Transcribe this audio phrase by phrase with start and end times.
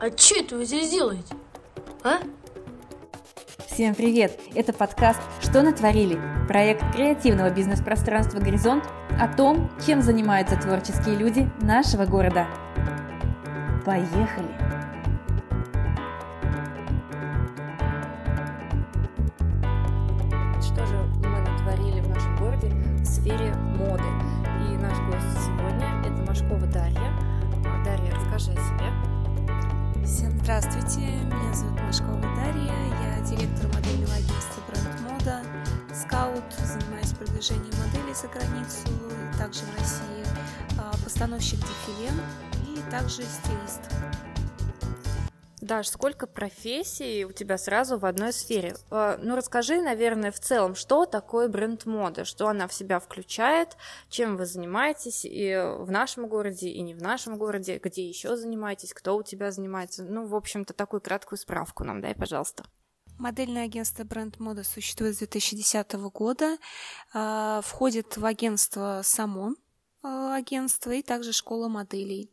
[0.00, 1.34] А что это вы здесь делаете?
[2.02, 2.20] А?
[3.66, 4.40] Всем привет!
[4.54, 8.84] Это подкаст «Что натворили?» Проект креативного бизнес-пространства «Горизонт»
[9.20, 12.46] о том, чем занимаются творческие люди нашего города.
[13.84, 14.59] Поехали!
[30.90, 35.42] Здравствуйте, меня зовут Машкова Дарья, я директор модельного агентства Бренд Мода,
[35.94, 38.88] скаут, занимаюсь продвижением моделей за границу,
[39.38, 40.24] также в России,
[40.78, 42.10] а, постановщик дефиле
[42.66, 43.82] и также стилист.
[45.70, 48.74] Даш, сколько профессий у тебя сразу в одной сфере?
[48.90, 53.76] А, Ну, расскажи, наверное, в целом, что такое бренд моды, что она в себя включает,
[54.08, 58.92] чем вы занимаетесь и в нашем городе, и не в нашем городе, где еще занимаетесь,
[58.92, 60.02] кто у тебя занимается.
[60.02, 62.64] Ну, в общем-то, такую краткую справку нам дай, пожалуйста.
[63.20, 66.58] Модельное агентство Бренд Мода существует с 2010 года,
[67.14, 69.54] а, входит в агентство само
[70.02, 72.32] а, агентство и также школа моделей.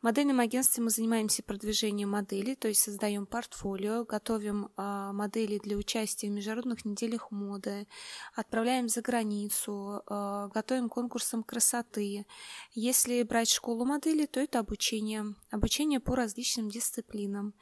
[0.00, 5.76] В модельном агентстве мы занимаемся продвижением моделей, то есть создаем портфолио, готовим а, модели для
[5.76, 7.88] участия в международных неделях моды,
[8.36, 12.26] отправляем за границу, а, готовим конкурсам красоты.
[12.74, 17.54] Если брать школу моделей, то это обучение, обучение по различным дисциплинам.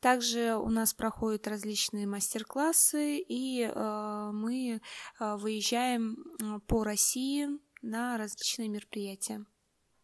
[0.00, 4.82] Также у нас проходят различные мастер-классы, и э, мы
[5.18, 7.48] выезжаем по России
[7.80, 9.46] на различные мероприятия.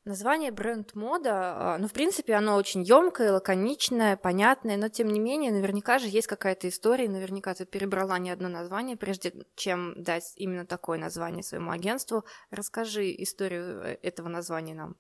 [0.05, 5.21] Название бренд мода, а, ну, в принципе, оно очень емкое, лаконичное, понятное, но тем не
[5.21, 10.33] менее, наверняка же есть какая-то история, наверняка ты перебрала не одно название, прежде чем дать
[10.35, 12.25] именно такое название своему агентству.
[12.51, 14.97] Расскажи историю э, этого названия нам.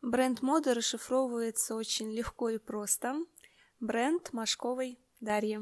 [0.00, 3.16] Бренд моды расшифровывается очень легко и просто.
[3.80, 5.58] Бренд Машковой Дарьи.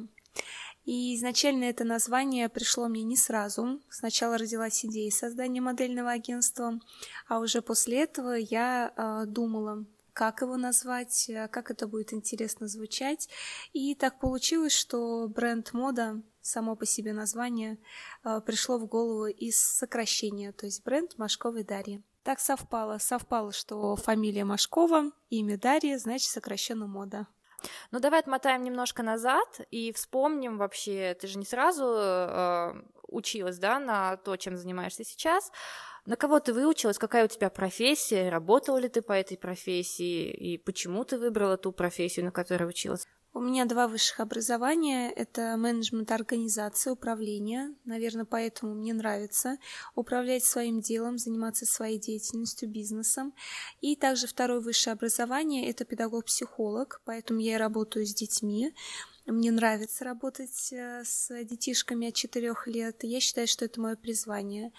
[0.85, 3.81] И изначально это название пришло мне не сразу.
[3.89, 6.79] Сначала родилась идея создания модельного агентства,
[7.27, 12.69] а уже после этого я э, думала, как его назвать, э, как это будет интересно
[12.69, 13.29] звучать.
[13.73, 17.79] И так получилось, что бренд мода, само по себе название,
[18.23, 22.03] э, пришло в голову из сокращения, то есть бренд Машковой Дарьи.
[22.23, 27.27] Так совпало, совпало, что фамилия Машкова, имя Дарья, значит сокращенно мода.
[27.91, 32.75] Ну, давай отмотаем немножко назад и вспомним вообще, ты же не сразу э,
[33.09, 35.51] училась, да, на то, чем занимаешься сейчас.
[36.07, 40.59] На кого ты выучилась, какая у тебя профессия, работала ли ты по этой профессии, и
[40.59, 43.07] почему ты выбрала ту профессию, на которой училась?
[43.37, 45.11] У меня два высших образования.
[45.11, 47.75] Это менеджмент организации, управление.
[47.85, 49.59] Наверное, поэтому мне нравится
[49.97, 53.35] управлять своим делом, заниматься своей деятельностью, бизнесом.
[53.81, 58.73] И также второе высшее образование– это педагог-психолог, поэтому я и работаю с детьми.
[59.27, 63.05] Мне нравится работать э, с детишками от 4 лет.
[63.05, 64.71] Я считаю, что это мое призвание.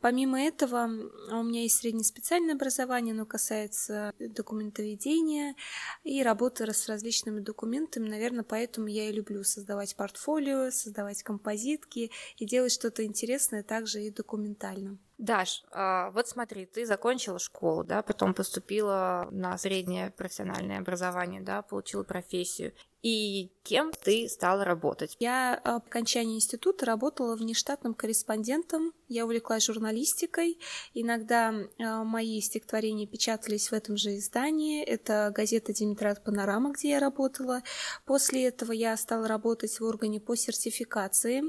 [0.00, 0.90] Помимо этого,
[1.30, 5.54] у меня есть среднеспециальное образование, оно касается документоведения
[6.02, 8.08] и работы с различными документами.
[8.08, 14.10] Наверное, поэтому я и люблю создавать портфолио, создавать композитки и делать что-то интересное также и
[14.10, 14.98] документально.
[15.18, 21.62] Даш, а, вот смотри, ты закончила школу, да, потом поступила на среднее профессиональное образование, да,
[21.62, 22.72] получила профессию.
[23.02, 25.16] И кем ты стала работать?
[25.18, 28.92] Я по окончании института работала внештатным корреспондентом.
[29.08, 30.60] Я увлеклась журналистикой.
[30.94, 34.84] Иногда мои стихотворения печатались в этом же издании.
[34.84, 37.62] Это газета «Димитрат Панорама», где я работала.
[38.04, 41.42] После этого я стала работать в органе по сертификации,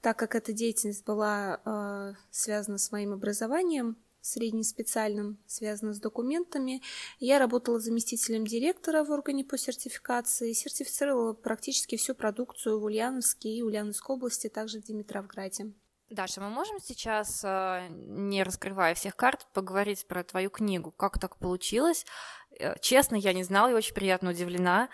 [0.00, 6.82] так как эта деятельность была э, связана с моим образованием среднеспециальным, связано с документами.
[7.18, 13.62] Я работала заместителем директора в органе по сертификации, сертифицировала практически всю продукцию в Ульяновске и
[13.62, 15.72] Ульяновской области, также в Димитровграде.
[16.10, 17.44] Даша, мы можем сейчас,
[17.88, 20.90] не раскрывая всех карт, поговорить про твою книгу?
[20.90, 22.04] Как так получилось?
[22.80, 24.88] Честно, я не знала и очень приятно удивлена,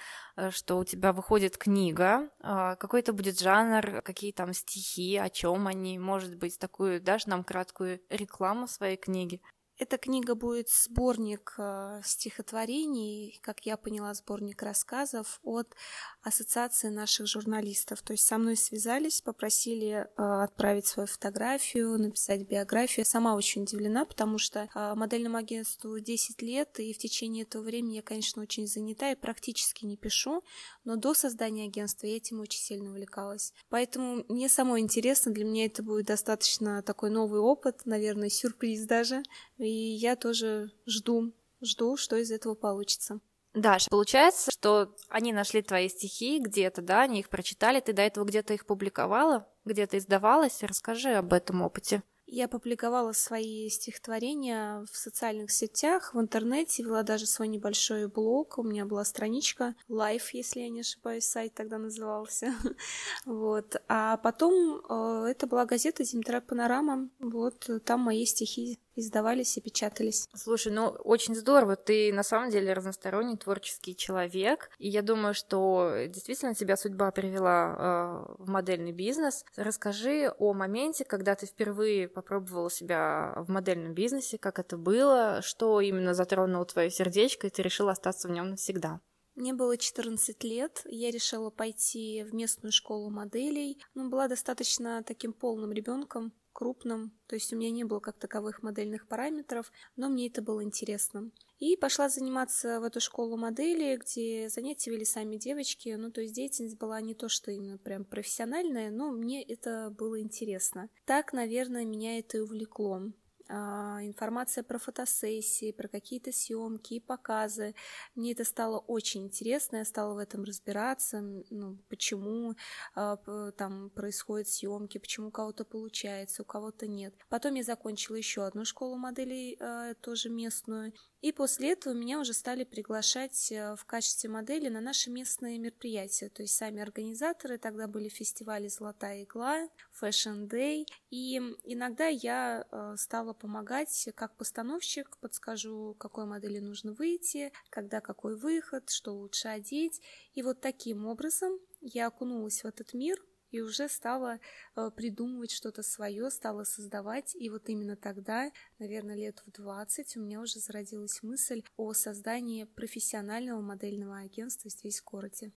[0.51, 2.29] что у тебя выходит книга.
[2.43, 5.99] Какой это будет жанр, какие там стихи, о чем они?
[5.99, 9.41] Может быть, такую дашь нам краткую рекламу своей книги?
[9.79, 15.75] Эта книга будет сборник э, стихотворений, как я поняла, сборник рассказов от
[16.23, 18.01] Ассоциации наших журналистов.
[18.01, 23.01] То есть со мной связались, попросили э, отправить свою фотографию, написать биографию.
[23.01, 27.63] Я сама очень удивлена, потому что э, модельному агентству 10 лет, и в течение этого
[27.63, 30.43] времени я, конечно, очень занята и практически не пишу,
[30.85, 33.53] но до создания агентства я этим очень сильно увлекалась.
[33.69, 39.23] Поэтому мне самой интересно, для меня это будет достаточно такой новый опыт, наверное, сюрприз даже.
[39.59, 43.21] И я тоже жду, жду, что из этого получится.
[43.55, 48.27] Даша, получается, что они нашли твои стихи где-то, да, они их прочитали, ты до этого
[48.27, 50.63] где-то их публиковала, где-то издавалась.
[50.63, 52.03] Расскажи об этом опыте.
[52.27, 58.59] Я публиковала свои стихотворения в социальных сетях, в интернете, вела даже свой небольшой блог.
[58.59, 62.53] У меня была страничка Life, если я не ошибаюсь, сайт тогда назывался.
[63.25, 63.77] вот.
[63.89, 67.09] А потом э, это была газета Зимтрак Панорама.
[67.21, 70.29] Вот там мои стихи издавались и печатались.
[70.35, 76.07] Слушай, ну очень здорово, ты на самом деле разносторонний творческий человек, и я думаю, что
[76.09, 79.45] действительно тебя судьба привела э, в модельный бизнес.
[79.57, 85.83] Расскажи о моменте, когда ты впервые попробовала себя в модельном бизнесе, как это было, что
[85.83, 89.01] именно затронуло твое сердечко, и ты решила остаться в нем навсегда.
[89.35, 95.35] Мне было 14 лет, я решила пойти в местную школу моделей, ну, была достаточно таким
[95.35, 100.29] полным ребенком, крупным, то есть у меня не было как таковых модельных параметров, но мне
[100.29, 101.31] это было интересно.
[101.59, 106.35] И пошла заниматься в эту школу модели, где занятия вели сами девочки, ну то есть
[106.35, 110.89] деятельность была не то, что именно прям профессиональная, но мне это было интересно.
[111.05, 113.03] Так, наверное, меня это и увлекло.
[113.49, 117.75] А, информация про фотосессии, про какие-то съемки и показы.
[118.15, 121.21] Мне это стало очень интересно, я стала в этом разбираться,
[121.51, 122.55] ну, почему
[122.95, 123.17] а,
[123.57, 127.15] там происходят съемки, почему у кого-то получается, у кого-то нет.
[127.29, 130.93] Потом я закончила еще одну школу моделей, а, тоже местную,
[131.23, 136.29] и после этого меня уже стали приглашать э, в качестве модели на наши местные мероприятия.
[136.29, 139.69] То есть сами организаторы, тогда были фестивали «Золотая игла»,
[140.01, 140.87] «Fashion Day».
[141.11, 148.37] И иногда я э, стала помогать как постановщик, подскажу, какой модели нужно выйти, когда какой
[148.37, 150.01] выход, что лучше одеть.
[150.35, 153.19] И вот таким образом я окунулась в этот мир–
[153.57, 154.39] и уже стала
[154.75, 157.35] э, придумывать что-то свое, стала создавать.
[157.35, 162.65] И вот именно тогда, наверное, лет в 20, у меня уже зародилась мысль о создании
[162.65, 165.53] профессионального модельного агентства здесь, в городе.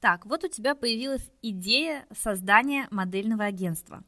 [0.00, 4.02] Так, вот у тебя появилась идея создания модельного агентства.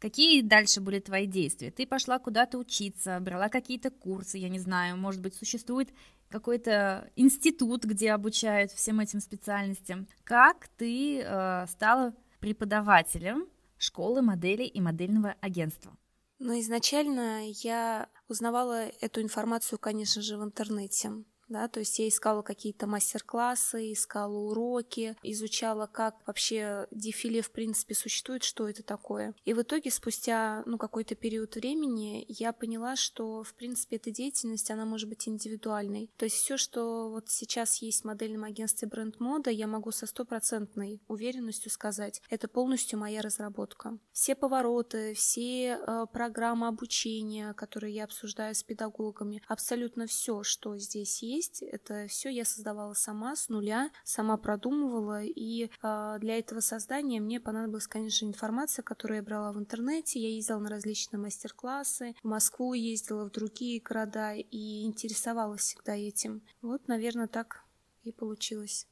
[0.00, 1.70] Какие дальше были твои действия?
[1.70, 5.90] Ты пошла куда-то учиться, брала какие-то курсы, я не знаю, может быть, существует
[6.28, 10.08] какой-то институт, где обучают всем этим специальностям.
[10.24, 13.48] Как ты э, стала преподавателем
[13.78, 15.96] школы моделей и модельного агентства.
[16.38, 22.42] Но изначально я узнавала эту информацию, конечно же, в интернете да, то есть я искала
[22.42, 29.34] какие-то мастер-классы, искала уроки, изучала, как вообще дефиле в принципе существует, что это такое.
[29.44, 34.70] И в итоге спустя, ну, какой-то период времени я поняла, что, в принципе, эта деятельность,
[34.70, 36.10] она может быть индивидуальной.
[36.16, 40.06] То есть все, что вот сейчас есть в модельном агентстве бренд мода, я могу со
[40.06, 43.98] стопроцентной уверенностью сказать, это полностью моя разработка.
[44.12, 51.22] Все повороты, все э, программы обучения, которые я обсуждаю с педагогами, абсолютно все, что здесь
[51.22, 56.60] есть, есть, это все я создавала сама с нуля, сама продумывала, и э, для этого
[56.60, 62.14] создания мне понадобилась, конечно, информация, которую я брала в интернете, я ездила на различные мастер-классы,
[62.22, 66.42] в Москву ездила, в другие города и интересовалась всегда этим.
[66.62, 67.64] Вот, наверное, так
[68.02, 68.86] и получилось.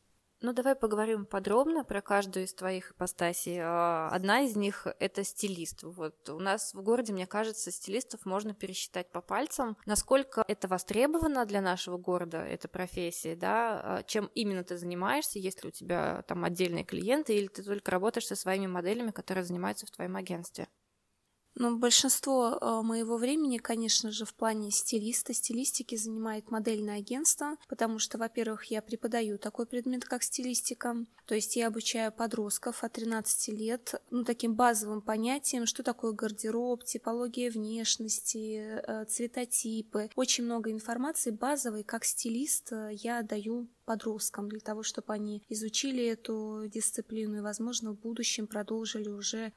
[0.45, 3.61] Ну, давай поговорим подробно про каждую из твоих ипостасей.
[3.63, 5.85] А, одна из них— это стилист.
[5.85, 9.79] Вот у нас в городе, мне кажется, стилистов можно пересчитать по пальцам.
[9.87, 13.81] Насколько это востребовано для нашего города, эта профессия, да?
[13.83, 17.91] А, чем именно ты занимаешься, есть ли у тебя там отдельные клиенты, или ты только
[17.91, 20.69] работаешь со своими моделями, которые занимаются в твоем агентстве?
[21.57, 28.01] Ну, большинство э, моего времени, конечно же, в плане стилиста, стилистики занимает модельное агентство, потому
[28.01, 30.97] что, во-первых, я преподаю такой предмет, как стилистика,
[31.27, 36.83] то есть я обучаю подростков от 13 лет, ну, таким базовым понятием, что такое гардероб,
[36.85, 40.11] типология внешности, э, цветотипы.
[40.17, 46.05] Очень много информации базовой, как стилист э, я даю подросткам для того, чтобы они изучили
[46.05, 49.53] эту дисциплину и, возможно, в будущем продолжили уже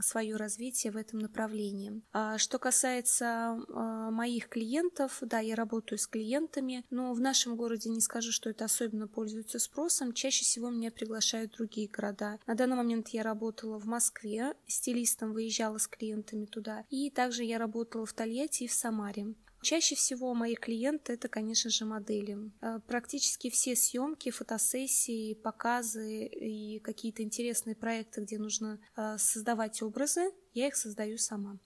[0.00, 2.02] свое развитие в этом направлении.
[2.12, 7.90] А что касается э, моих клиентов, да, я работаю с клиентами, но в нашем городе
[7.90, 10.12] не скажу, что это особенно пользуется спросом.
[10.12, 12.38] Чаще всего меня приглашают другие города.
[12.46, 17.58] На данный момент я работала в Москве, стилистом выезжала с клиентами туда, и также я
[17.58, 19.34] работала в Тольятти и в Самаре.
[19.62, 22.50] Чаще всего мои клиенты это, конечно же, модели.
[22.60, 30.32] Э, практически все съемки, фотосессии, показы и какие-то интересные проекты, где нужно э, создавать образы,
[30.52, 31.58] я их создаю сама.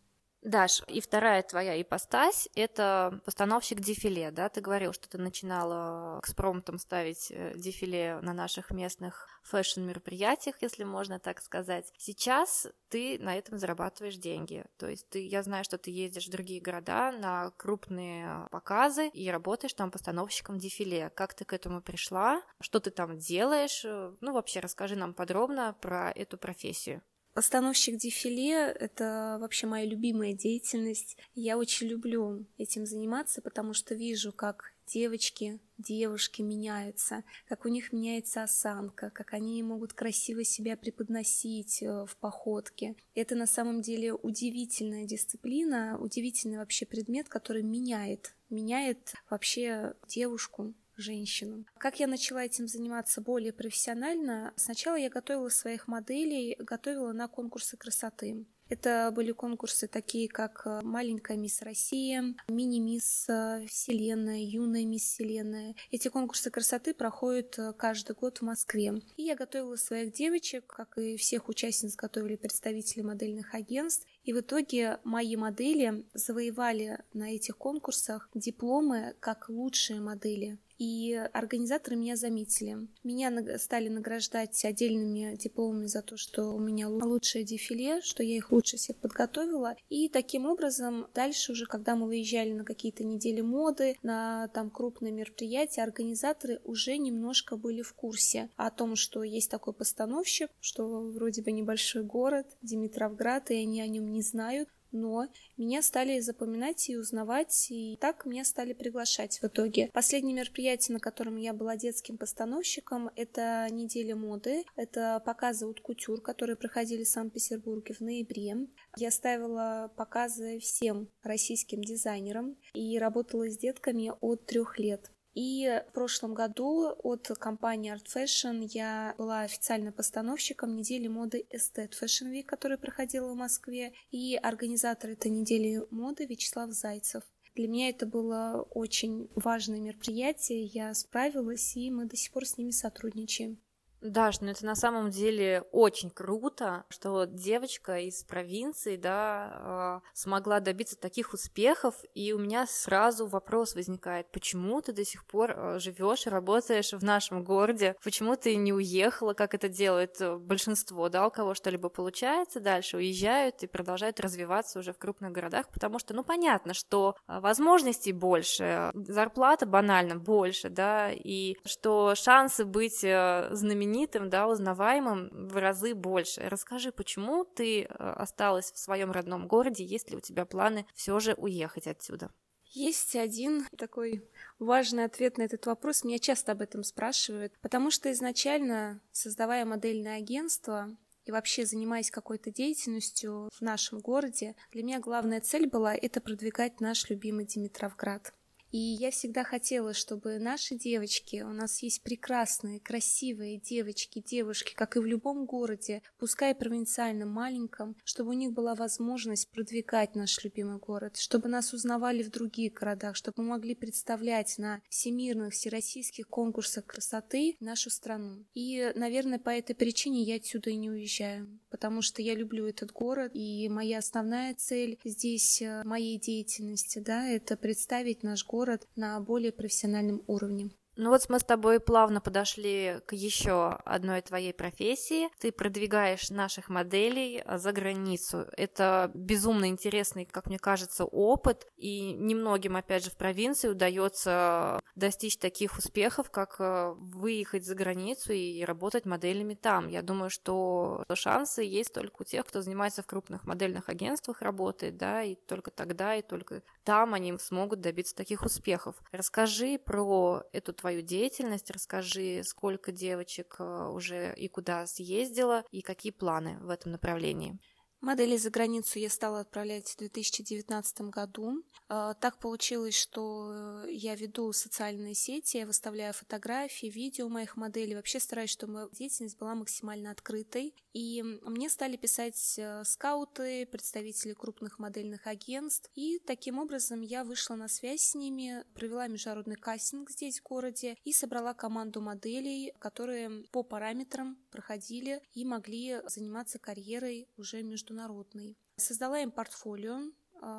[0.47, 4.49] Даш, и вторая твоя ипостась— это постановщик дефиле, да?
[4.49, 11.19] Ты говорил, что ты начинала экспромтом ставить э, дефиле на наших местных фэшн-мероприятиях, если можно
[11.19, 11.93] так сказать.
[11.99, 14.65] Сейчас ты на этом зарабатываешь деньги.
[14.77, 19.29] То есть ты, я знаю, что ты ездишь в другие города на крупные показы и
[19.29, 21.11] работаешь там постановщиком дефиле.
[21.11, 22.41] Как ты к этому пришла?
[22.61, 23.85] Что ты там делаешь?
[23.85, 27.03] Ну, вообще, расскажи нам подробно про эту профессию.
[27.37, 31.19] Постановщик дефиле— это вообще моя любимая деятельность.
[31.35, 37.93] Я очень люблю этим заниматься, потому что вижу, как девочки, девушки меняются, как у них
[37.93, 42.97] меняется осанка, как они могут красиво себя преподносить э, в походке.
[43.15, 51.65] Это на самом деле удивительная дисциплина, удивительный вообще предмет, который меняет, меняет вообще девушку, женщину.
[51.79, 54.53] Как я начала этим заниматься более профессионально?
[54.57, 58.47] Сначала я готовила своих моделей, готовила на конкурсы красоты.
[58.69, 65.77] Это были конкурсы такие, как э, «Маленькая мисс Россия», «Мини-мисс э, Вселенная», «Юная мисс Вселенная».
[65.93, 69.03] Эти конкурсы красоты проходят э, каждый год в Москве.
[69.17, 74.09] И я готовила своих девочек, как и всех участниц готовили представители модельных агентств.
[74.27, 81.97] И в итоге мои модели завоевали на этих конкурсах дипломы как лучшие модели и организаторы
[81.97, 82.89] меня заметили.
[83.03, 88.53] Меня стали награждать отдельными дипломами за то, что у меня лучшее дефиле, что я их
[88.53, 89.77] лучше всех подготовила.
[89.89, 95.13] И таким образом дальше уже, когда мы выезжали на какие-то недели моды, на там крупные
[95.13, 101.43] мероприятия, организаторы уже немножко были в курсе о том, что есть такой постановщик, что вроде
[101.43, 106.97] бы небольшой город, Димитровград, и они о нем не знают но меня стали запоминать и
[106.97, 109.91] узнавать, и так меня стали приглашать в итоге.
[109.93, 116.21] Последнее мероприятие, на котором я была детским постановщиком, это неделя моды, это показы от кутюр,
[116.21, 118.57] которые проходили в Санкт-Петербурге в ноябре.
[118.97, 125.11] Я ставила показы всем российским дизайнерам и работала с детками от трех лет.
[125.37, 131.91] И в прошлом году от компании Art Fashion я была официально постановщиком недели моды Estet
[131.91, 137.23] Fashion Week, которая проходила в Москве, и организатор этой недели моды Вячеслав Зайцев.
[137.55, 142.57] Для меня это было очень важное мероприятие, я справилась, и мы до сих пор с
[142.57, 143.59] ними сотрудничаем.
[144.03, 150.61] Даш, ну это на самом деле очень круто, что девочка из провинции, да, а, смогла
[150.61, 155.79] добиться таких успехов, и у меня сразу вопрос возникает, почему ты до сих пор а,
[155.79, 161.09] живешь и работаешь в нашем городе, почему ты не уехала, как это делает э, большинство,
[161.09, 165.99] да, у кого что-либо получается, дальше уезжают и продолжают развиваться уже в крупных городах, потому
[165.99, 173.03] что, ну, понятно, что а, возможностей больше, зарплата банально больше, да, и что шансы быть
[173.03, 176.41] э, знаменитым знаменитым, да, узнаваемым в разы больше.
[176.49, 181.19] Расскажи, почему ты э, осталась в своем родном городе, есть ли у тебя планы все
[181.21, 182.31] же уехать отсюда?
[182.65, 184.29] Есть один такой
[184.59, 186.05] важный ответ на этот вопрос.
[186.05, 190.89] Меня часто об этом спрашивают, потому что изначально, создавая модельное агентство,
[191.25, 196.81] и вообще занимаясь какой-то деятельностью в нашем городе, для меня главная цель была это продвигать
[196.81, 198.33] наш любимый Димитровград.
[198.77, 204.99] И я всегда хотела, чтобы наши девочки, у нас есть прекрасные, красивые девочки, девушки, как
[204.99, 210.77] и в любом городе, пускай провинциальном, маленьком, чтобы у них была возможность продвигать наш любимый
[210.77, 216.85] город, чтобы нас узнавали в других городах, чтобы мы могли представлять на всемирных, всероссийских конкурсах
[216.85, 218.45] красоты нашу страну.
[218.53, 222.93] И, наверное, по этой причине я отсюда и не уезжаю, потому что я люблю этот
[222.93, 228.89] город, и моя основная цель здесь, э, моей деятельности, да, это представить наш город город
[228.97, 230.71] на более профессиональном уровне.
[230.99, 235.29] Ну вот мы с тобой плавно подошли к еще одной твоей профессии.
[235.39, 238.47] Ты продвигаешь наших моделей а, за границу.
[238.57, 241.67] Это безумно интересный, как мне кажется, опыт.
[241.77, 248.33] И немногим, опять же, в провинции удается достичь таких успехов, как а, выехать за границу
[248.33, 249.89] и работать моделями там.
[249.89, 254.97] Я думаю, что шансы есть только у тех, кто занимается в крупных модельных агентствах, работает,
[254.97, 258.97] да, и только тогда, и только там они смогут добиться таких успехов.
[259.13, 266.13] Расскажи про эту твою деятельность, расскажи, сколько девочек э, уже и куда съездила, и какие
[266.13, 267.59] планы в этом направлении.
[268.01, 271.65] Модели за границу я стала отправлять в 2019 году.
[271.89, 277.95] А, так получилось, что э, я веду социальные сети, я выставляю фотографии, видео моих моделей.
[277.95, 280.75] Вообще стараюсь, чтобы моя деятельность была максимально открытой.
[280.93, 285.91] И мне стали писать э, скауты, представители крупных модельных агентств.
[285.95, 290.97] И таким образом я вышла на связь с ними, провела международный кастинг здесь, в городе,
[291.05, 298.57] и собрала команду моделей, которые по параметрам проходили и могли заниматься карьерой уже международной.
[298.77, 300.01] Создала им портфолио,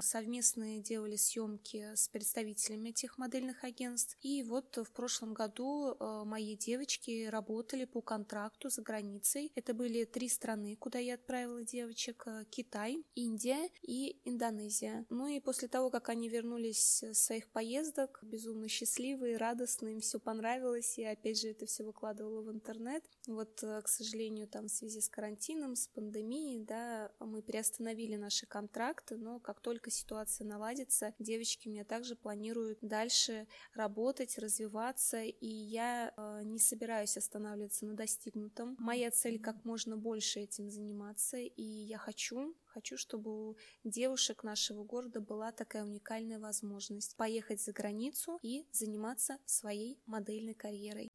[0.01, 4.17] совместные делали съемки с представителями этих модельных агентств.
[4.22, 9.51] И вот в прошлом году а, мои девочки работали по контракту за границей.
[9.56, 12.25] Это были три страны, куда я отправила девочек.
[12.50, 15.06] Китай, Индия и Индонезия.
[15.10, 20.20] Ну и после того, как они вернулись с своих поездок, безумно счастливые, радостные, им все
[20.20, 20.98] понравилось.
[20.98, 23.03] И опять же это все выкладывала в интернет.
[23.27, 29.17] Вот, к сожалению, там в связи с карантином, с пандемией, да, мы приостановили наши контракты,
[29.17, 36.41] но как только ситуация наладится, девочки меня также планируют дальше работать, развиваться, и я э,
[36.43, 38.75] не собираюсь останавливаться на достигнутом.
[38.79, 44.84] Моя цель как можно больше этим заниматься, и я хочу Хочу, чтобы у девушек нашего
[44.84, 51.10] города была такая уникальная возможность поехать за границу и заниматься своей модельной карьерой.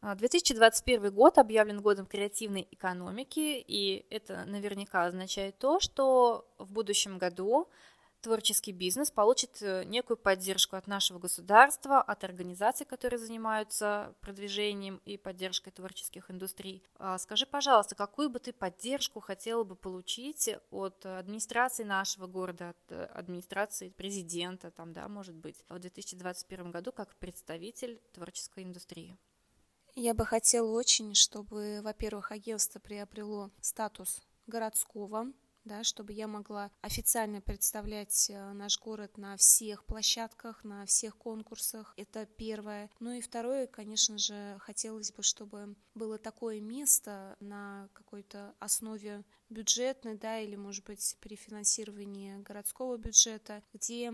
[0.00, 7.18] 2021 а, год объявлен годом креативной экономики, и это наверняка означает то, что в будущем
[7.18, 7.68] году
[8.20, 15.16] творческий бизнес получит э, некую поддержку от нашего государства, от организаций, которые занимаются продвижением и
[15.16, 16.82] поддержкой творческих индустрий.
[16.98, 22.92] А, скажи, пожалуйста, какую бы ты поддержку хотела бы получить от администрации нашего города, от
[22.92, 29.16] э, администрации президента, там, да, может быть, в 2021 году как представитель творческой индустрии?
[29.94, 35.32] Я бы хотела очень, чтобы, во-первых, агентство приобрело статус городского,
[35.68, 41.94] да, чтобы я могла официально представлять э, наш город на всех площадках, на всех конкурсах.
[41.96, 42.90] Это первое.
[42.98, 50.16] Ну и второе, конечно же, хотелось бы, чтобы было такое место на какой-то основе бюджетной,
[50.16, 54.12] да, или, может быть, при финансировании городского бюджета, где э,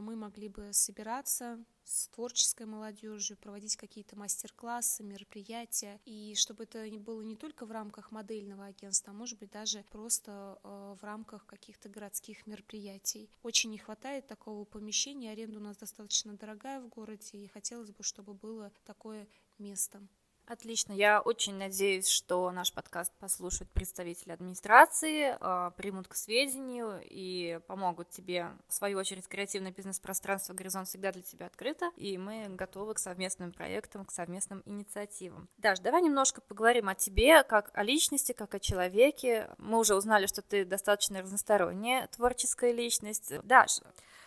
[0.00, 7.22] мы могли бы собираться, с творческой молодежью, проводить какие-то мастер-классы, мероприятия, и чтобы это было
[7.22, 11.88] не только в рамках модельного агентства, а может быть даже просто э, в рамках каких-то
[11.88, 13.30] городских мероприятий.
[13.42, 18.02] Очень не хватает такого помещения, аренда у нас достаточно дорогая в городе, и хотелось бы,
[18.02, 20.00] чтобы было такое место.
[20.46, 20.92] Отлично.
[20.92, 28.10] Я очень надеюсь, что наш подкаст послушают представители администрации, а, примут к сведению и помогут
[28.10, 28.50] тебе.
[28.66, 33.52] В свою очередь, креативное бизнес-пространство «Горизонт» всегда для тебя открыто, и мы готовы к совместным
[33.52, 35.48] проектам, к совместным инициативам.
[35.58, 39.48] Даш, давай немножко поговорим о тебе, как о личности, как о человеке.
[39.58, 43.32] Мы уже узнали, что ты достаточно разносторонняя творческая личность.
[43.44, 43.80] Даш,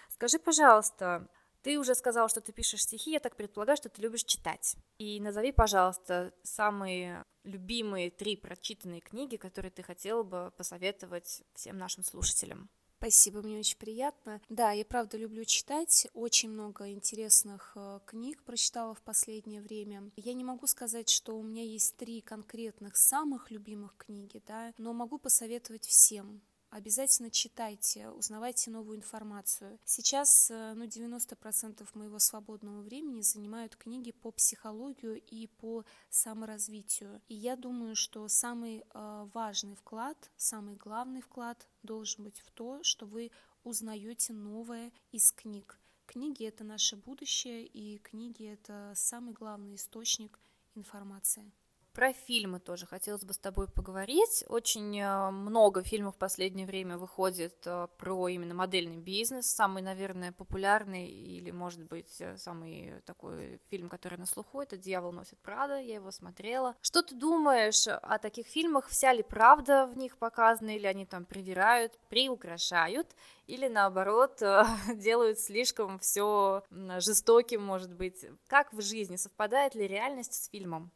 [0.10, 1.28] скажи, пожалуйста,
[1.65, 4.75] ты уже сказал, что ты пишешь стихи, я так предполагаю, что ты любишь читать.
[4.99, 12.04] И назови, пожалуйста, самые любимые три прочитанные книги, которые ты хотела бы посоветовать всем нашим
[12.04, 12.69] слушателям.
[12.99, 14.41] Спасибо, мне очень приятно.
[14.47, 16.08] Да, я правда люблю читать.
[16.13, 20.12] Очень много интересных э, книг прочитала в последнее время.
[20.17, 24.93] Я не могу сказать, что у меня есть три конкретных самых любимых книги, да, но
[24.93, 26.43] могу посоветовать всем.
[26.75, 29.79] Обязательно читайте, узнавайте новую информацию.
[29.85, 37.21] Сейчас э, ну, 90% моего свободного времени занимают книги по психологию и по саморазвитию.
[37.29, 42.83] И я думаю, что самый э, важный вклад, самый главный вклад должен быть в то,
[42.83, 43.31] что вы
[43.63, 45.79] узнаете новое из книг.
[46.05, 50.41] Книги— это наше будущее, и книги— это самый главный источник
[50.73, 51.53] информации.
[51.95, 54.43] Про фильмы тоже хотелось бы с тобой поговорить.
[54.49, 59.45] Очень э, много фильмов в последнее время выходит э, про именно модельный бизнес.
[59.45, 65.13] Самый, наверное, популярный или, может быть, э, самый такой фильм, который на слуху, это «Дьявол
[65.13, 66.75] носит Прада», я его смотрела.
[66.81, 68.89] Что ты думаешь о таких фильмах?
[68.89, 73.08] Вся ли правда в них показана, или они там привирают, приукрашают,
[73.47, 74.41] или наоборот
[74.95, 76.62] делают слишком все
[76.97, 78.25] жестоким, может быть?
[78.47, 79.15] Как в жизни?
[79.15, 80.91] Совпадает ли реальность с фильмом?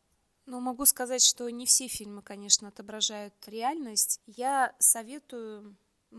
[0.49, 4.19] Ну, могу сказать, что не все фильмы, конечно, отображают реальность.
[4.25, 5.77] Я советую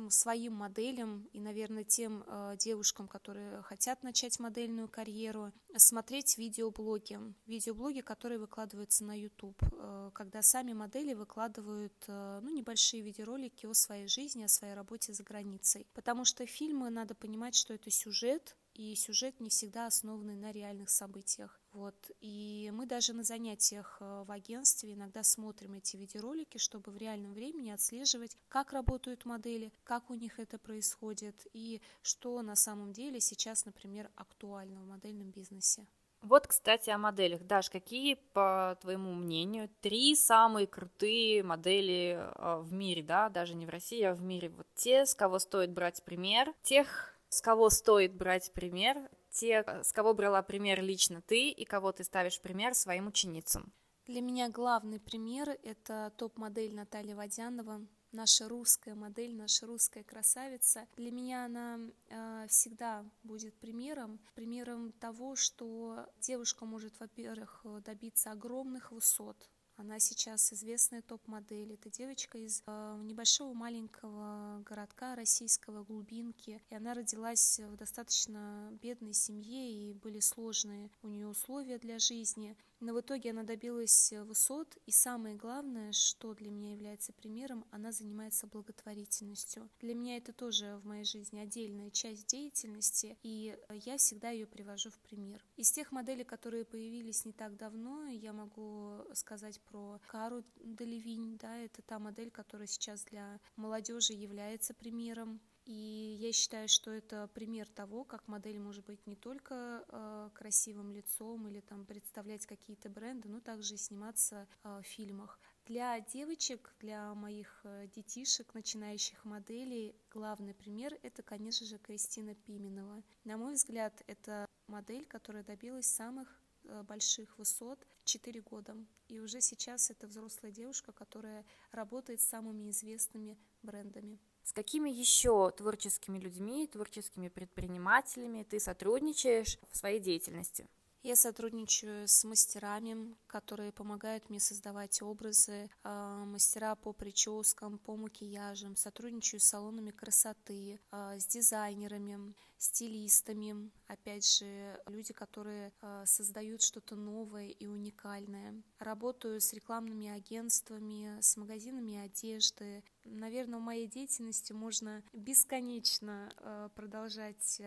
[0.09, 7.19] своим моделям и, наверное, тем э, девушкам, которые хотят начать модельную карьеру, смотреть видеоблоги.
[7.47, 13.75] Видеоблоги, которые выкладываются на YouTube, э, когда сами модели выкладывают э, ну, небольшие видеоролики о
[13.75, 15.89] своей жизни, о своей работе за границей.
[15.93, 20.89] Потому что фильмы, надо понимать, что это сюжет, и сюжет не всегда основанный на реальных
[20.89, 21.61] событиях.
[21.73, 21.95] Вот.
[22.21, 27.35] И мы даже на занятиях э, в агентстве иногда смотрим эти видеоролики, чтобы в реальном
[27.35, 33.21] времени отслеживать, как работают модели, как у них это происходит и что на самом деле
[33.21, 35.87] сейчас, например, актуально в модельном бизнесе.
[36.23, 37.43] Вот, кстати, о моделях.
[37.43, 43.67] Даш, какие, по твоему мнению, три самые крутые модели э, в мире, да, даже не
[43.67, 44.49] в России, а в мире?
[44.49, 49.93] Вот те, с кого стоит брать пример, тех, с кого стоит брать пример, те, с
[49.93, 53.73] кого брала пример лично ты и кого ты ставишь пример своим ученицам?
[54.07, 57.87] Для меня главный пример– это топ-модель Наталья Водянова.
[58.11, 60.89] наша русская модель, наша русская красавица.
[60.97, 68.91] Для меня она э, всегда будет примером, примером того, что девушка может, во-первых, добиться огромных
[68.91, 69.49] высот,
[69.81, 71.73] она сейчас известная топ-модель.
[71.73, 76.61] Это девочка из э, небольшого маленького городка российского, глубинки.
[76.69, 82.57] И она родилась в достаточно бедной семье, и были сложные у нее условия для жизни.
[82.81, 87.67] Но в итоге она добилась э, высот, и самое главное, что для меня является примером,
[87.71, 89.69] она занимается благотворительностью.
[89.81, 94.47] Для меня это тоже в моей жизни отдельная часть деятельности, и э, я всегда ее
[94.47, 95.45] привожу в пример.
[95.57, 101.59] Из тех моделей, которые появились не так давно, я могу сказать про Кару Делевинь, да,
[101.59, 105.41] это та модель, которая сейчас для молодежи является примером.
[105.71, 110.91] И я считаю, что это пример того, как модель может быть не только э, красивым
[110.91, 115.39] лицом или там представлять какие-то бренды, но также сниматься э, в фильмах.
[115.67, 123.05] Для девочек, для моих э, детишек, начинающих моделей, главный пример– это, конечно же, Кристина Пименова.
[123.23, 128.77] На мой взгляд, это модель, которая добилась самых э, больших высот 4 года.
[129.07, 134.19] И уже сейчас это взрослая девушка, которая работает с самыми известными брендами.
[134.51, 140.67] С какими еще творческими людьми, творческими предпринимателями ты сотрудничаешь в своей деятельности?
[141.03, 148.77] Я сотрудничаю с мастерами, которые помогают мне создавать образы, э, мастера по прическам, по макияжам,
[148.77, 156.97] сотрудничаю с салонами красоты, э, с дизайнерами, стилистами, опять же, люди, которые э, создают что-то
[156.97, 158.63] новое и уникальное.
[158.79, 162.85] Работаю с рекламными агентствами, с магазинами одежды.
[163.05, 167.63] Наверное, в моей деятельности можно бесконечно продолжать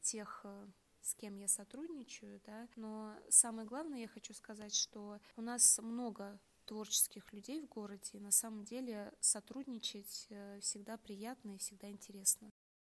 [0.00, 0.44] тех
[1.02, 6.40] с кем я сотрудничаю, да, но самое главное я хочу сказать, что у нас много
[6.64, 12.51] творческих людей в городе, и на самом деле сотрудничать э, всегда приятно и всегда интересно.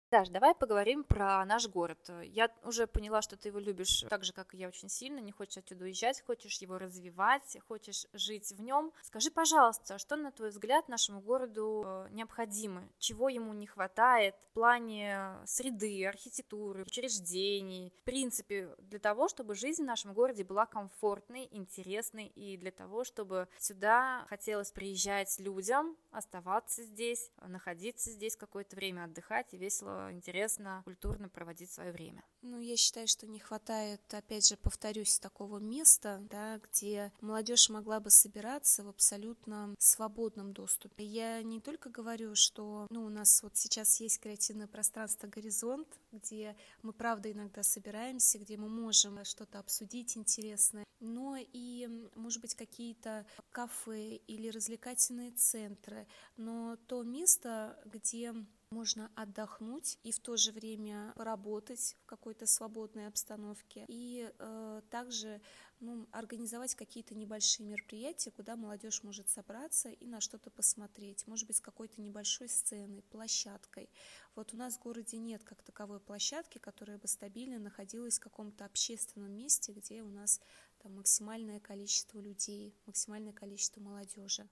[0.09, 1.99] Даш, давай поговорим про наш город.
[2.23, 5.33] Я уже поняла, что ты его любишь так же, как и я, очень сильно, не
[5.33, 8.93] хочешь отсюда уезжать, хочешь его развивать, хочешь жить в нем.
[9.03, 12.87] Скажи, пожалуйста, что, на твой взгляд, нашему городу э, необходимо?
[12.99, 19.83] Чего ему не хватает в плане среды, архитектуры, учреждений, в принципе, для того, чтобы жизнь
[19.83, 26.81] в нашем городе была комфортной, интересной, и для того, чтобы сюда хотелось приезжать людям, оставаться
[26.83, 32.23] здесь, находиться здесь какое-то время, отдыхать и весело интересно, культурно проводить свое время.
[32.41, 37.99] Ну, я считаю, что не хватает, опять же, повторюсь, такого места, да, где молодежь могла
[37.99, 41.03] бы собираться в абсолютно свободном доступе.
[41.03, 46.55] Я не только говорю, что, ну, у нас вот сейчас есть креативное пространство «Горизонт», где
[46.81, 53.25] мы, правда, иногда собираемся, где мы можем что-то обсудить интересное, но и, может быть, какие-то
[53.51, 56.07] кафе или развлекательные центры,
[56.38, 58.33] но то место, где
[58.71, 65.41] можно отдохнуть и в то же время поработать в какой-то свободной обстановке и э, также
[65.80, 71.62] ну, организовать какие-то небольшие мероприятия, куда молодежь может собраться и на что-то посмотреть, может быть,
[71.62, 73.89] какой-то небольшой сценой, площадкой.
[74.36, 78.65] Вот у нас в городе нет как таковой площадки, которая бы стабильно находилась в каком-то
[78.65, 80.41] общественном месте, где у нас
[80.80, 84.47] там максимальное количество людей, максимальное количество молодежи.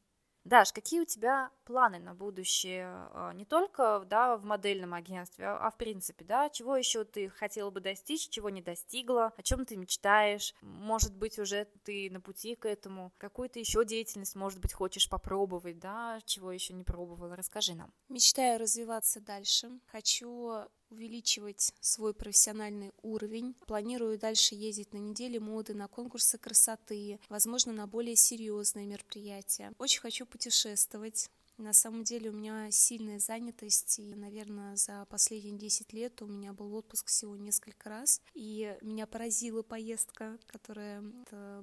[0.45, 5.57] Даш, какие у тебя планы на будущее, а, не только да, в модельном агентстве, а,
[5.57, 9.65] а в принципе, да, чего еще ты хотела бы достичь, чего не достигла, о чем
[9.65, 14.59] ты мечтаешь, может быть, уже ты на пути к этому, какую то еще деятельность, может
[14.59, 17.91] быть, хочешь попробовать, да, чего еще не пробовала, расскажи нам.
[18.07, 23.55] Мечтаю развиваться дальше, хочу увеличивать свой профессиональный уровень.
[23.67, 29.73] Планирую дальше ездить на недели моды, на конкурсы красоты, возможно, на более серьезные мероприятия.
[29.77, 31.29] Очень хочу путешествовать.
[31.57, 36.51] На самом деле у меня сильная занятость, и, наверное, за последние 10 лет у меня
[36.51, 41.01] был отпуск всего несколько раз, и меня поразила поездка, которая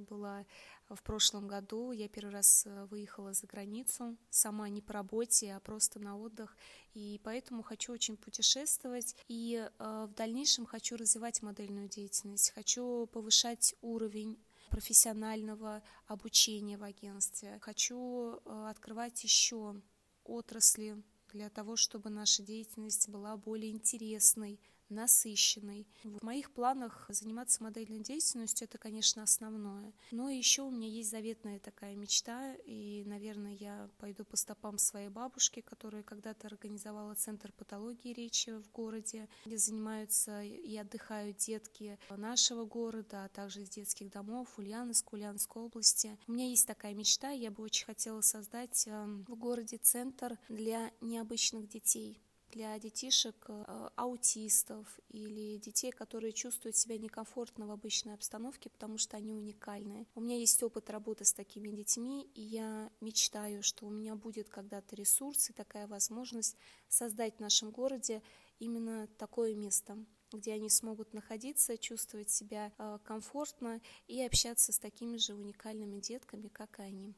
[0.08, 0.46] была
[0.88, 1.92] в прошлом году.
[1.92, 6.56] Я первый раз э, выехала за границу, сама не по работе, а просто на отдых,
[6.94, 13.74] и поэтому хочу очень путешествовать, и э, в дальнейшем хочу развивать модельную деятельность, хочу повышать
[13.80, 14.38] уровень
[14.70, 17.58] профессионального обучения в агентстве.
[17.60, 19.80] Хочу э, открывать еще
[20.24, 25.86] отрасли для того, чтобы наша деятельность была более интересной насыщенной.
[26.04, 29.92] В моих планах заниматься модельной деятельностью это, конечно, основное.
[30.10, 35.08] Но еще у меня есть заветная такая мечта, и, наверное, я пойду по стопам своей
[35.08, 42.64] бабушки, которая когда-то организовала Центр патологии речи в городе, где занимаются и отдыхают детки нашего
[42.64, 46.18] города, а также из детских домов, Ульяновск, Ульяновской области.
[46.26, 50.90] У меня есть такая мечта, я бы очень хотела создать эм, в городе центр для
[51.00, 52.20] необычных детей
[52.52, 59.16] для детишек э, аутистов или детей, которые чувствуют себя некомфортно в обычной обстановке, потому что
[59.16, 60.06] они уникальные.
[60.14, 64.48] У меня есть опыт работы с такими детьми, и я мечтаю, что у меня будет
[64.48, 66.56] когда-то ресурс и такая возможность
[66.88, 68.22] создать в нашем городе
[68.58, 69.98] именно такое место
[70.34, 76.48] где они смогут находиться, чувствовать себя э, комфортно и общаться с такими же уникальными детками,
[76.48, 77.14] как и они.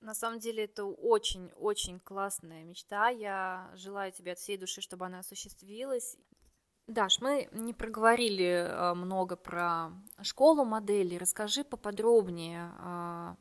[0.00, 3.08] На самом деле это очень-очень классная мечта.
[3.10, 6.16] Я желаю тебе от всей души, чтобы она осуществилась.
[6.86, 9.90] Даш, мы не проговорили э, много про
[10.22, 11.16] школу модели.
[11.16, 13.36] Расскажи поподробнее, а,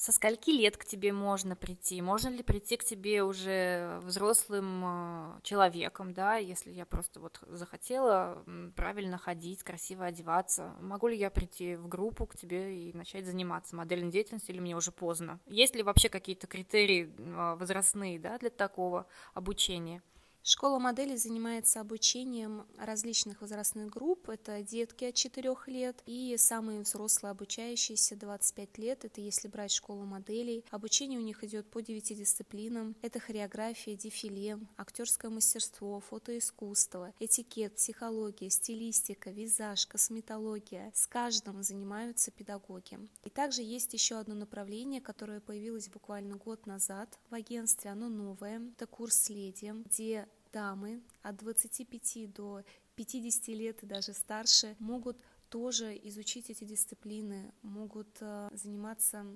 [0.00, 2.00] со скольки лет к тебе можно прийти?
[2.00, 8.42] Можно ли прийти к тебе уже взрослым э, человеком, да, если я просто вот захотела
[8.76, 10.74] правильно ходить, красиво одеваться?
[10.80, 14.74] Могу ли я прийти в группу к тебе и начать заниматься модельной деятельностью, или мне
[14.74, 15.38] уже поздно?
[15.46, 20.02] Есть ли вообще какие-то критерии э, возрастные, да, для такого обучения?
[20.42, 24.30] Школа моделей занимается обучением различных возрастных групп.
[24.30, 29.04] Это детки от 4 лет и самые взрослые обучающиеся 25 лет.
[29.04, 30.64] Это если брать школу моделей.
[30.70, 32.96] Обучение у них идет по 9 дисциплинам.
[33.02, 40.90] Это хореография, дефиле, актерское мастерство, фотоискусство, этикет, психология, стилистика, визаж, косметология.
[40.94, 42.98] С каждым занимаются педагоги.
[43.24, 47.90] И также есть еще одно направление, которое появилось буквально год назад в агентстве.
[47.90, 48.62] Оно новое.
[48.76, 52.64] Это курс леди, где дамы от 25 до
[52.96, 59.26] 50 лет и даже старше могут тоже изучить эти дисциплины, могут э, заниматься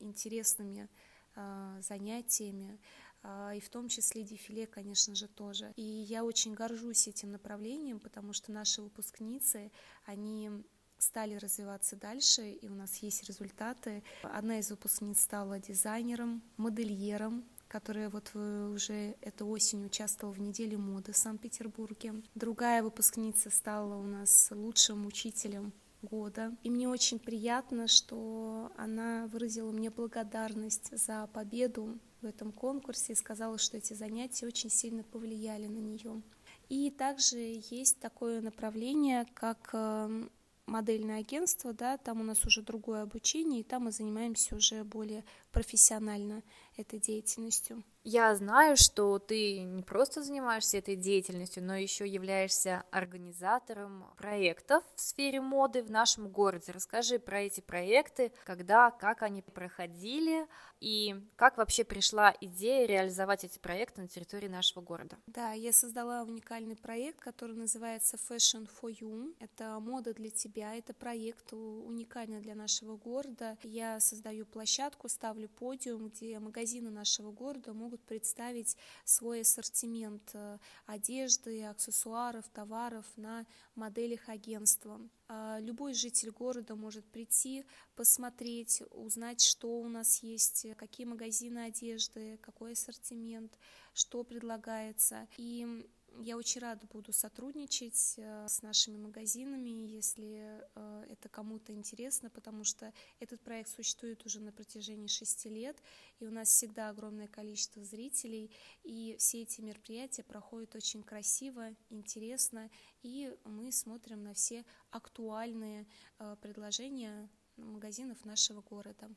[0.00, 0.88] интересными
[1.36, 2.80] э, занятиями,
[3.22, 5.72] э, и в том числе дефиле, конечно же, тоже.
[5.76, 9.70] И я очень горжусь этим направлением, потому что наши выпускницы,
[10.04, 10.50] они
[10.98, 14.02] стали развиваться дальше, и у нас есть результаты.
[14.22, 20.78] Одна из выпускниц стала дизайнером, модельером, которая вот э, уже этой осенью участвовала в неделе
[20.78, 22.22] моды в Санкт-Петербурге.
[22.36, 26.56] Другая выпускница стала у нас лучшим учителем года.
[26.62, 33.16] И мне очень приятно, что она выразила мне благодарность за победу в этом конкурсе и
[33.16, 36.22] сказала, что эти занятия очень сильно повлияли на нее.
[36.68, 40.30] И также есть такое направление, как эм,
[40.66, 45.24] модельное агентство, да, там у нас уже другое обучение, и там мы занимаемся уже более
[45.54, 46.42] профессионально
[46.76, 47.84] этой деятельностью.
[48.06, 55.00] Я знаю, что ты не просто занимаешься этой деятельностью, но еще являешься организатором проектов в
[55.00, 56.72] сфере моды в нашем городе.
[56.72, 60.46] Расскажи про эти проекты, когда, как они проходили
[60.80, 65.16] и как вообще пришла идея реализовать эти проекты на территории нашего города.
[65.26, 69.34] Да, я создала уникальный проект, который называется Fashion for You.
[69.40, 73.56] Это мода для тебя, это проект уникальный для нашего города.
[73.62, 80.58] Я создаю площадку, ставлю подиум, где магазины нашего города могут могут представить свой ассортимент э,
[80.86, 85.00] одежды, аксессуаров, товаров на моделях агентства.
[85.28, 92.38] А любой житель города может прийти, посмотреть, узнать, что у нас есть, какие магазины одежды,
[92.42, 93.58] какой ассортимент,
[93.92, 95.28] что предлагается.
[95.36, 95.86] И
[96.20, 102.64] я очень рада буду сотрудничать э, с нашими магазинами, если э, это кому-то интересно, потому
[102.64, 105.82] что этот проект существует уже на протяжении шести лет,
[106.18, 108.50] и у нас всегда огромное количество зрителей,
[108.82, 112.70] и все эти мероприятия проходят очень красиво, интересно,
[113.02, 115.86] и мы смотрим на все актуальные
[116.18, 119.10] э, предложения магазинов нашего города.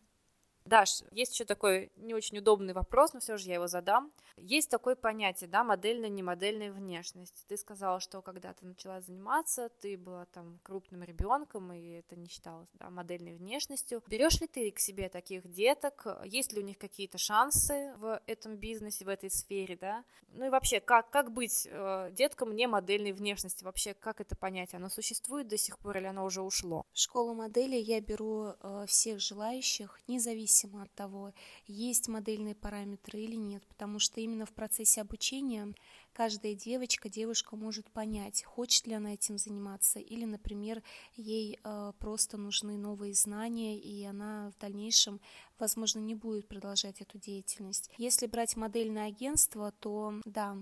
[0.67, 4.11] Даш, есть еще такой не очень удобный вопрос, но все же я его задам.
[4.35, 7.45] Есть такое понятие, да, модельная, немодельная внешность.
[7.47, 12.27] Ты сказала, что когда ты начала заниматься, ты была там крупным ребенком, и это не
[12.27, 14.03] считалось, да, модельной внешностью.
[14.07, 16.05] Берешь ли ты к себе таких деток?
[16.25, 20.03] Есть ли у них какие-то шансы в этом бизнесе, в этой сфере, да?
[20.33, 23.63] Ну и вообще, как, как быть э, деткам не модельной внешности?
[23.63, 24.79] Вообще, как это понятие?
[24.79, 26.85] Оно существует до сих пор или оно уже ушло?
[26.93, 31.33] Школу модели я беру э, всех желающих, независимо зависимо от того,
[31.67, 35.73] есть модельные параметры или нет, потому что именно в процессе обучения
[36.13, 40.81] каждая девочка, девушка может понять, хочет ли она этим заниматься, или, например,
[41.15, 45.19] ей э, просто нужны новые знания, и она в дальнейшем,
[45.59, 47.89] возможно, не будет продолжать эту деятельность.
[47.97, 50.57] Если брать модельное агентство, то да,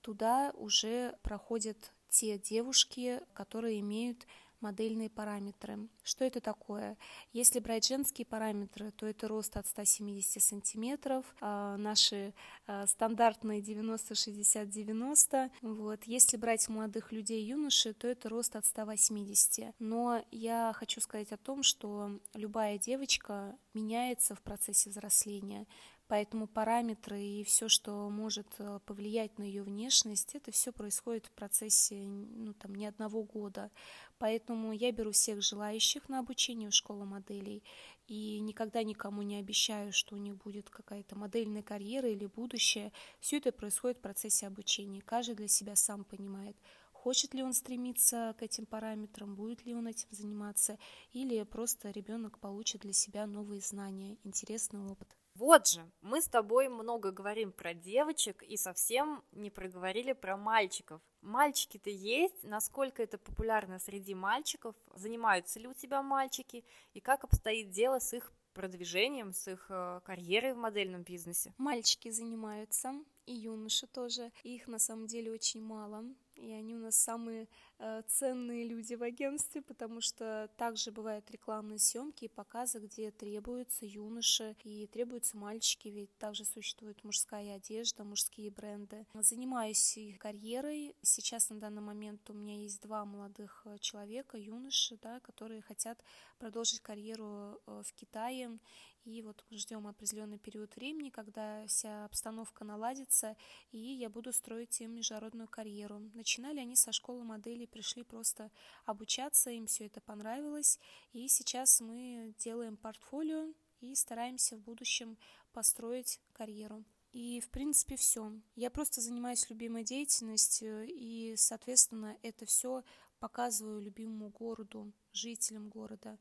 [0.00, 4.26] туда уже проходят те девушки, которые имеют
[4.60, 5.88] модельные параметры.
[6.02, 6.96] Что это такое?
[7.32, 12.34] Если брать женские параметры, то это рост от 170 сантиметров, а наши
[12.66, 15.50] а, стандартные 90-60-90.
[15.62, 16.04] Вот.
[16.04, 19.74] Если брать молодых людей, юноши, то это рост от 180.
[19.78, 25.66] Но я хочу сказать о том, что любая девочка меняется в процессе взросления.
[26.08, 31.32] Поэтому параметры и все, что может э, повлиять на ее внешность, это все происходит в
[31.32, 33.70] процессе ну, там, не одного года.
[34.18, 37.62] Поэтому я беру всех желающих на обучение в школу моделей
[38.06, 42.92] и никогда никому не обещаю, что у них будет какая-то модельная карьера или будущее.
[43.20, 45.02] Все это происходит в процессе обучения.
[45.02, 46.56] Каждый для себя сам понимает,
[46.92, 50.78] хочет ли он стремиться к этим параметрам, будет ли он этим заниматься,
[51.12, 55.16] или просто ребенок получит для себя новые знания, интересный опыт.
[55.34, 61.00] Вот же, мы с тобой много говорим про девочек и совсем не проговорили про мальчиков.
[61.20, 67.70] Мальчики-то есть, насколько это популярно среди мальчиков, занимаются ли у тебя мальчики и как обстоит
[67.70, 71.54] дело с их продвижением, с их э, карьерой в модельном бизнесе?
[71.58, 72.94] Мальчики занимаются,
[73.28, 74.32] и юноши тоже.
[74.42, 76.04] Их на самом деле очень мало
[76.38, 81.78] и они у нас самые э, ценные люди в агентстве, потому что также бывают рекламные
[81.78, 88.50] съемки и показы, где требуются юноши и требуются мальчики, ведь также существует мужская одежда, мужские
[88.50, 89.06] бренды.
[89.14, 90.94] Занимаюсь их карьерой.
[91.02, 96.02] Сейчас на данный момент у меня есть два молодых э, человека, юноши, да, которые хотят
[96.38, 98.58] продолжить карьеру э, в Китае
[99.04, 103.36] и вот ждем определенный период времени, когда вся обстановка наладится,
[103.70, 106.00] и я буду строить им международную карьеру.
[106.14, 108.50] Начинали они со школы моделей, пришли просто
[108.84, 110.78] обучаться, им все это понравилось,
[111.12, 115.18] и сейчас мы делаем портфолио и стараемся в будущем
[115.52, 116.84] построить карьеру.
[117.12, 118.32] И, в принципе, все.
[118.54, 122.84] Я просто занимаюсь любимой деятельностью, и, соответственно, это все
[123.18, 126.18] показываю любимому городу, жителям города.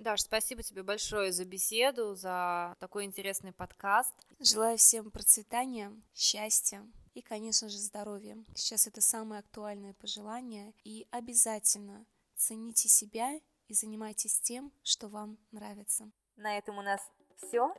[0.00, 4.14] Даш, спасибо тебе большое за беседу, за такой интересный подкаст.
[4.38, 8.42] Желаю всем процветания, счастья и, конечно же, здоровья.
[8.54, 10.72] Сейчас это самое актуальное пожелание.
[10.84, 16.10] И обязательно цените себя и занимайтесь тем, что вам нравится.
[16.36, 17.02] На этом у нас
[17.36, 17.74] все.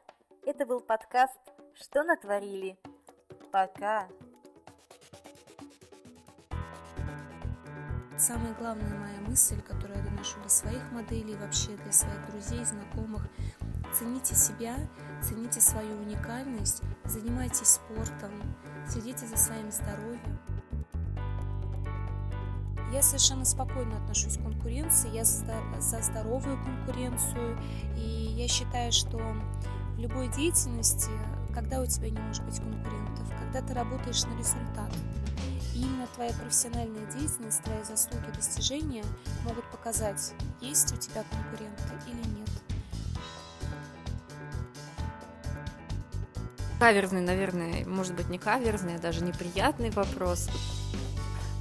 [0.45, 1.39] Это был подкаст
[1.73, 2.77] «Что натворили?».
[3.51, 4.07] Пока!
[8.21, 13.27] Самая главная моя мысль, которую я доношу для своих моделей, вообще для своих друзей, знакомых,
[13.97, 14.75] цените себя,
[15.23, 18.29] цените свою уникальность, занимайтесь спортом,
[18.87, 20.37] следите за своим здоровьем.
[22.93, 27.57] Я совершенно спокойно отношусь к конкуренции, я за здоровую конкуренцию,
[27.97, 31.09] и я считаю, что в любой деятельности,
[31.55, 34.89] когда у тебя не может быть конкурентов, когда ты работаешь на результат,
[35.75, 39.03] именно твоя профессиональная деятельность, твои заслуги, достижения
[39.43, 42.49] могут показать, есть у тебя конкуренты или нет.
[46.79, 50.49] Каверзный, наверное, может быть не каверзный, а даже неприятный вопрос.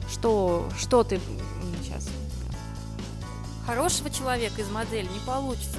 [0.08, 1.20] Что, что ты
[1.82, 2.08] сейчас?
[3.66, 5.78] Хорошего человека из модели не получится.